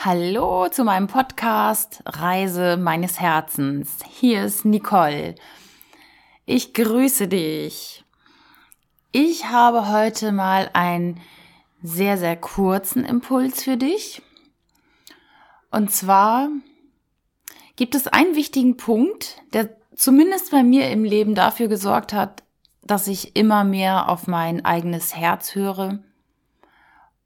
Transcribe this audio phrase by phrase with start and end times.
[0.00, 3.98] Hallo zu meinem Podcast Reise meines Herzens.
[4.08, 5.34] Hier ist Nicole.
[6.46, 8.04] Ich grüße dich.
[9.10, 11.20] Ich habe heute mal einen
[11.82, 14.22] sehr, sehr kurzen Impuls für dich.
[15.72, 16.48] Und zwar
[17.74, 22.44] gibt es einen wichtigen Punkt, der zumindest bei mir im Leben dafür gesorgt hat,
[22.82, 25.98] dass ich immer mehr auf mein eigenes Herz höre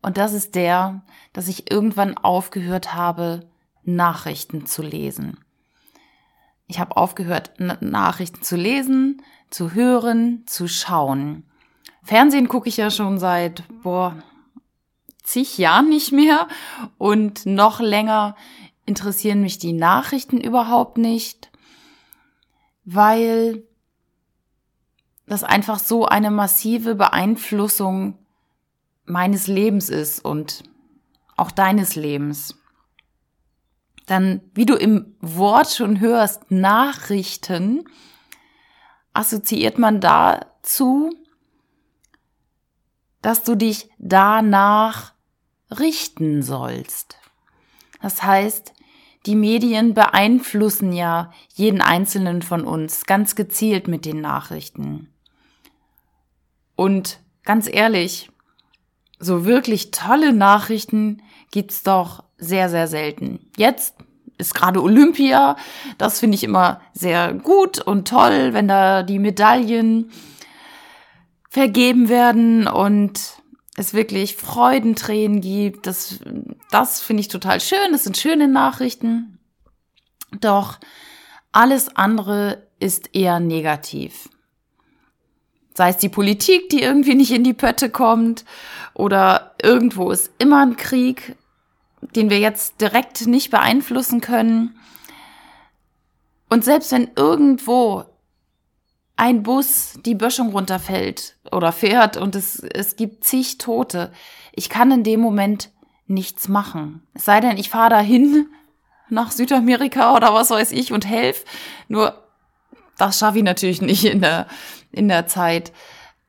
[0.03, 3.49] und das ist der, dass ich irgendwann aufgehört habe,
[3.85, 5.39] Nachrichten zu lesen.
[6.67, 11.45] Ich habe aufgehört, Nachrichten zu lesen, zu hören, zu schauen.
[12.03, 14.17] Fernsehen gucke ich ja schon seit, boah,
[15.23, 16.49] zig Jahren nicht mehr
[16.99, 18.37] und noch länger
[18.87, 21.51] interessieren mich die Nachrichten überhaupt nicht,
[22.85, 23.63] weil
[25.27, 28.19] das einfach so eine massive Beeinflussung
[29.05, 30.63] meines Lebens ist und
[31.37, 32.57] auch deines Lebens,
[34.07, 37.85] dann, wie du im Wort schon hörst, Nachrichten,
[39.13, 41.11] assoziiert man dazu,
[43.21, 45.13] dass du dich danach
[45.71, 47.19] richten sollst.
[48.01, 48.75] Das heißt,
[49.27, 55.15] die Medien beeinflussen ja jeden einzelnen von uns ganz gezielt mit den Nachrichten.
[56.75, 58.32] Und ganz ehrlich,
[59.23, 63.39] so wirklich tolle Nachrichten gibt's doch sehr, sehr selten.
[63.57, 63.95] Jetzt
[64.37, 65.57] ist gerade Olympia.
[65.97, 70.11] Das finde ich immer sehr gut und toll, wenn da die Medaillen
[71.49, 73.21] vergeben werden und
[73.77, 75.87] es wirklich Freudentränen gibt.
[75.87, 76.19] Das,
[76.71, 77.93] das finde ich total schön.
[77.93, 79.39] Das sind schöne Nachrichten.
[80.41, 80.79] Doch
[81.53, 84.29] alles andere ist eher negativ.
[85.75, 88.45] Sei es die Politik, die irgendwie nicht in die Pötte kommt
[88.95, 91.37] oder irgendwo ist immer ein Krieg,
[92.15, 94.79] den wir jetzt direkt nicht beeinflussen können.
[96.51, 98.05] Und selbst wenn irgendwo
[99.17, 104.13] ein Bus die Böschung runterfällt oder fährt und es, es gibt zig Tote,
[104.53, 105.71] ich kann in dem Moment
[106.07, 107.07] nichts machen.
[107.15, 108.49] Es sei denn, ich fahre dahin
[109.09, 111.45] nach Südamerika oder was weiß ich und helf.
[111.89, 112.22] Nur
[113.03, 114.47] das schaffe ich natürlich nicht in der,
[114.93, 115.73] in der Zeit.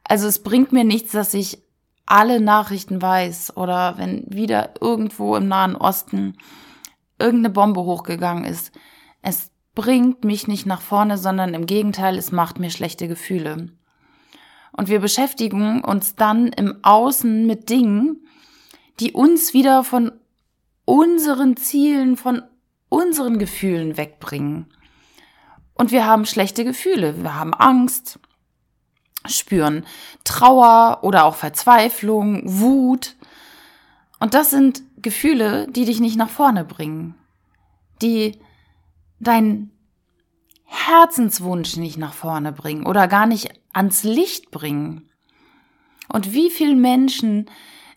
[0.03, 1.59] Also es bringt mir nichts, dass ich
[2.07, 6.35] alle Nachrichten weiß oder wenn wieder irgendwo im Nahen Osten
[7.19, 8.71] irgendeine Bombe hochgegangen ist.
[9.21, 13.69] Es bringt mich nicht nach vorne, sondern im Gegenteil, es macht mir schlechte Gefühle.
[14.71, 18.25] Und wir beschäftigen uns dann im Außen mit Dingen,
[18.99, 20.11] die uns wieder von
[20.85, 22.41] unseren Zielen, von
[22.89, 24.73] unseren Gefühlen wegbringen.
[25.83, 28.17] Und wir haben schlechte Gefühle, wir haben Angst,
[29.25, 29.85] spüren
[30.23, 33.17] Trauer oder auch Verzweiflung, Wut.
[34.17, 37.15] Und das sind Gefühle, die dich nicht nach vorne bringen,
[38.01, 38.39] die
[39.19, 39.71] dein
[40.63, 45.09] Herzenswunsch nicht nach vorne bringen oder gar nicht ans Licht bringen.
[46.07, 47.49] Und wie viele Menschen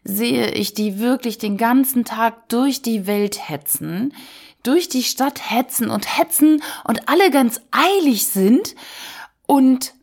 [0.06, 4.14] sehe ich, die wirklich den ganzen Tag durch die Welt hetzen,
[4.62, 8.74] durch die Stadt hetzen und hetzen und alle ganz eilig sind
[9.46, 9.94] und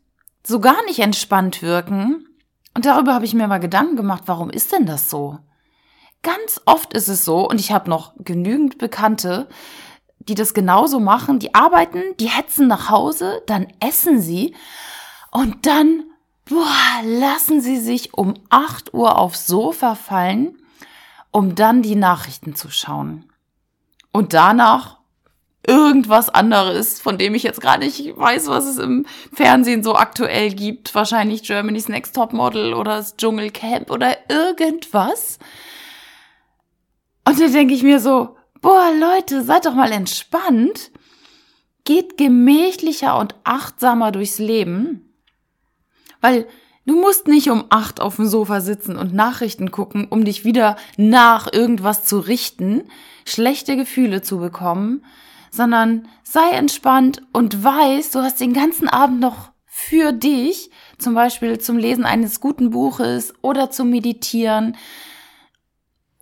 [0.46, 2.26] so gar nicht entspannt wirken.
[2.74, 5.38] Und darüber habe ich mir mal Gedanken gemacht, warum ist denn das so?
[6.22, 9.48] Ganz oft ist es so, und ich habe noch genügend Bekannte,
[10.18, 14.54] die das genauso machen, die arbeiten, die hetzen nach Hause, dann essen sie
[15.30, 16.04] und dann,
[16.44, 20.58] boah, lassen sie sich um 8 Uhr aufs Sofa fallen,
[21.30, 23.30] um dann die Nachrichten zu schauen.
[24.12, 24.98] Und danach
[25.66, 30.52] irgendwas anderes, von dem ich jetzt gar nicht weiß, was es im Fernsehen so aktuell
[30.52, 30.94] gibt.
[30.94, 35.38] Wahrscheinlich Germany's Next Top Model oder das Dschungelcamp oder irgendwas.
[37.26, 40.90] Und da denke ich mir so, boah, Leute, seid doch mal entspannt.
[41.84, 45.13] Geht gemächlicher und achtsamer durchs Leben.
[46.24, 46.46] Weil
[46.86, 50.76] du musst nicht um acht auf dem Sofa sitzen und Nachrichten gucken, um dich wieder
[50.96, 52.84] nach irgendwas zu richten,
[53.26, 55.04] schlechte Gefühle zu bekommen,
[55.50, 61.58] sondern sei entspannt und weiß, du hast den ganzen Abend noch für dich, zum Beispiel
[61.58, 64.78] zum Lesen eines guten Buches oder zum Meditieren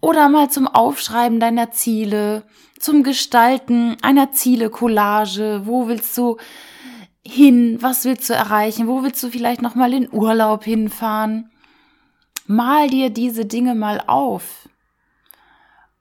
[0.00, 2.42] oder mal zum Aufschreiben deiner Ziele,
[2.80, 5.62] zum Gestalten einer Ziele-Collage.
[5.64, 6.38] Wo willst du
[7.26, 7.78] hin?
[7.80, 8.88] Was willst du erreichen?
[8.88, 11.50] Wo willst du vielleicht noch mal in Urlaub hinfahren?
[12.46, 14.68] Mal dir diese Dinge mal auf.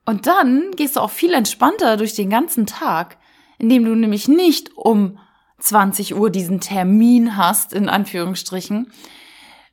[0.05, 3.17] Und dann gehst du auch viel entspannter durch den ganzen Tag,
[3.59, 5.19] indem du nämlich nicht um
[5.59, 8.91] 20 Uhr diesen Termin hast, in Anführungsstrichen,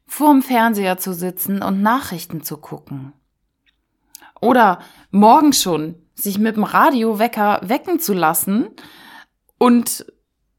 [0.07, 3.15] vorm Fernseher zu sitzen und Nachrichten zu gucken.
[4.41, 4.81] Oder
[5.11, 8.69] morgen schon sich mit dem Radiowecker wecken zu lassen
[9.59, 10.05] und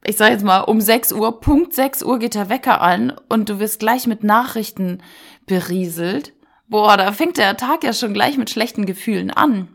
[0.03, 3.49] ich sage jetzt mal, um 6 Uhr, Punkt 6 Uhr geht der Wecker an und
[3.49, 5.01] du wirst gleich mit Nachrichten
[5.45, 6.33] berieselt.
[6.67, 9.67] Boah, da fängt der Tag ja schon gleich mit schlechten Gefühlen an.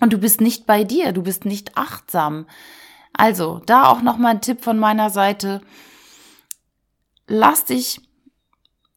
[0.00, 2.46] Und du bist nicht bei dir, du bist nicht achtsam.
[3.12, 5.60] Also, da auch nochmal ein Tipp von meiner Seite.
[7.28, 8.00] Lass dich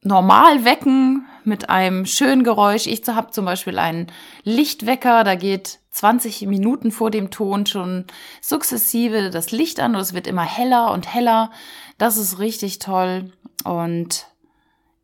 [0.06, 2.88] normal wecken mit einem schönen Geräusch.
[2.88, 4.12] Ich habe zum Beispiel einen
[4.44, 8.06] Lichtwecker, da geht 20 Minuten vor dem Ton schon
[8.42, 11.52] sukzessive das Licht an und es wird immer heller und heller.
[11.98, 13.32] Das ist richtig toll.
[13.64, 14.28] Und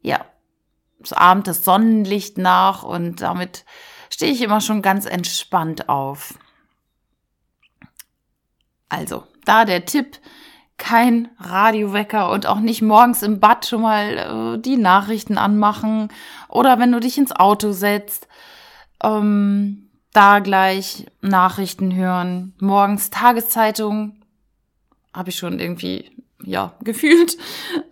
[0.02, 0.26] ja,
[1.04, 3.66] es ahmt das Sonnenlicht nach und damit
[4.10, 6.36] stehe ich immer schon ganz entspannt auf.
[8.90, 10.20] Also, da der Tipp,
[10.82, 16.10] kein Radiowecker und auch nicht morgens im Bad schon mal äh, die Nachrichten anmachen
[16.50, 18.28] oder wenn du dich ins Auto setzt,
[19.04, 22.56] ähm, da gleich Nachrichten hören.
[22.60, 24.24] Morgens Tageszeitung
[25.14, 26.12] habe ich schon irgendwie
[26.44, 27.38] ja gefühlt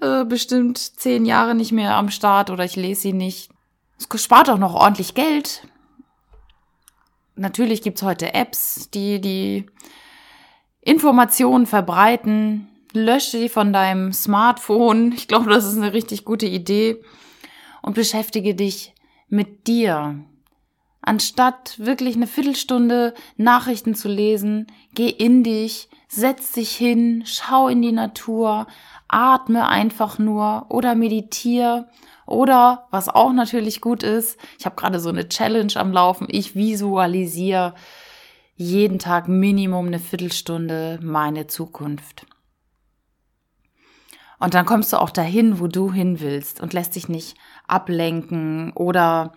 [0.01, 3.51] äh, bestimmt zehn Jahre nicht mehr am Start oder ich lese sie nicht.
[3.99, 5.67] Es spart auch noch ordentlich Geld.
[7.35, 9.67] Natürlich gibt's heute Apps, die die
[10.81, 12.67] Informationen verbreiten.
[12.93, 15.11] Lösche die von deinem Smartphone.
[15.13, 17.01] Ich glaube, das ist eine richtig gute Idee.
[17.81, 18.93] Und beschäftige dich
[19.29, 20.19] mit dir.
[21.01, 27.81] Anstatt wirklich eine Viertelstunde Nachrichten zu lesen, geh in dich, setz dich hin, schau in
[27.81, 28.67] die Natur,
[29.07, 31.87] atme einfach nur oder meditiere
[32.25, 36.55] oder was auch natürlich gut ist, ich habe gerade so eine Challenge am Laufen, ich
[36.55, 37.73] visualisiere
[38.55, 42.25] jeden Tag Minimum eine Viertelstunde meine Zukunft.
[44.39, 47.37] Und dann kommst du auch dahin, wo du hin willst und lässt dich nicht
[47.67, 49.33] ablenken oder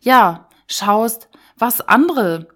[0.00, 2.48] ja, schaust, was andere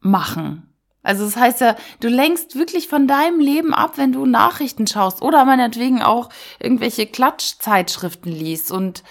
[0.00, 0.74] machen.
[1.02, 5.22] Also das heißt ja, du lenkst wirklich von deinem Leben ab, wenn du Nachrichten schaust
[5.22, 6.28] oder meinetwegen auch
[6.58, 9.04] irgendwelche Klatschzeitschriften liest und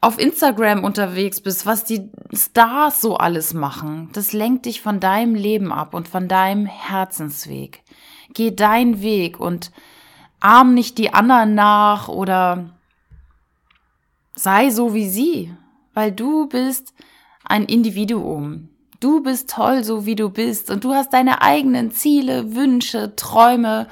[0.00, 5.34] auf Instagram unterwegs bist, was die Stars so alles machen, das lenkt dich von deinem
[5.34, 7.82] Leben ab und von deinem Herzensweg.
[8.32, 9.72] Geh deinen Weg und
[10.40, 12.70] arm nicht die anderen nach oder
[14.34, 15.54] sei so wie sie,
[15.94, 16.94] weil du bist
[17.44, 18.68] ein Individuum.
[19.00, 20.70] Du bist toll, so wie du bist.
[20.70, 23.86] Und du hast deine eigenen Ziele, Wünsche, Träume.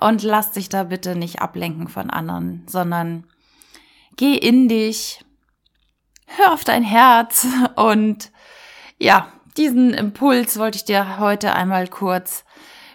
[0.00, 3.24] Und lass dich da bitte nicht ablenken von anderen, sondern
[4.16, 5.24] geh in dich,
[6.26, 7.46] hör auf dein Herz.
[7.76, 8.30] Und
[8.98, 12.44] ja, diesen Impuls wollte ich dir heute einmal kurz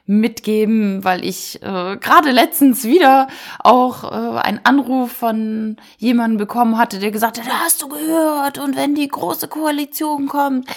[0.10, 3.28] mitgeben, weil ich äh, gerade letztens wieder
[3.60, 8.58] auch äh, einen Anruf von jemandem bekommen hatte, der gesagt hat, hast du gehört?
[8.58, 10.68] Und wenn die große Koalition kommt,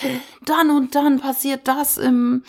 [0.45, 2.43] dann und dann passiert das im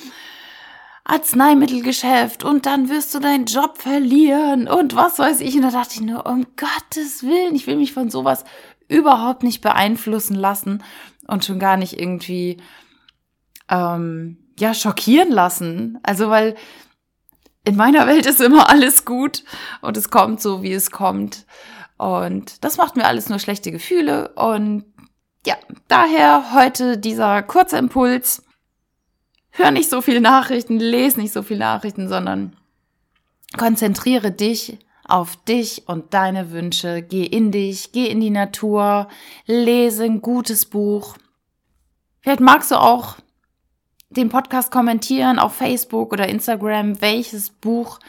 [1.06, 5.56] Arzneimittelgeschäft und dann wirst du deinen Job verlieren und was weiß ich.
[5.56, 8.44] Und da dachte ich nur, um Gottes Willen, ich will mich von sowas
[8.90, 10.84] überhaupt nicht beeinflussen lassen
[11.28, 12.58] und schon gar nicht irgendwie
[13.70, 16.00] ähm, ja schockieren lassen.
[16.04, 16.56] Also weil
[17.66, 19.44] in meiner Welt ist immer alles gut
[19.82, 21.46] und es kommt so, wie es kommt.
[21.98, 24.30] Und das macht mir alles nur schlechte Gefühle.
[24.36, 24.86] Und
[25.46, 25.56] ja,
[25.88, 28.44] daher heute dieser kurze Impuls.
[29.52, 32.56] Hör nicht so viel Nachrichten, lese nicht so viel Nachrichten, sondern
[33.56, 37.04] konzentriere dich auf dich und deine Wünsche.
[37.04, 39.08] Geh in dich, geh in die Natur,
[39.46, 41.18] lese ein gutes Buch.
[42.22, 43.18] Vielleicht magst du auch
[44.18, 48.00] den Podcast kommentieren auf Facebook oder Instagram, welches Buch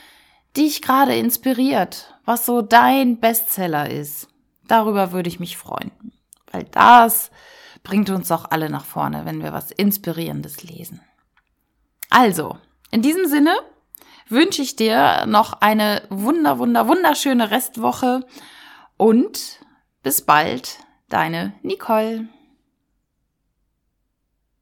[0.56, 4.28] dich gerade inspiriert, was so dein Bestseller ist.
[4.66, 5.90] Darüber würde ich mich freuen,
[6.50, 7.30] weil das
[7.82, 11.00] bringt uns doch alle nach vorne, wenn wir was Inspirierendes lesen.
[12.10, 12.58] Also,
[12.90, 13.56] in diesem Sinne
[14.28, 18.26] wünsche ich dir noch eine wunder, wunder, wunderschöne Restwoche
[18.96, 19.60] und
[20.02, 22.28] bis bald, deine Nicole.